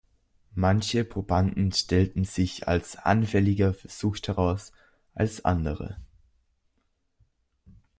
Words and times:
Manche 0.55 1.05
Probanden 1.05 1.71
stellten 1.73 2.23
sich 2.23 2.67
als 2.67 2.95
anfälliger 2.95 3.71
für 3.75 3.87
Sucht 3.87 4.29
heraus 4.29 4.71
als 5.13 5.45
andere. 5.45 5.97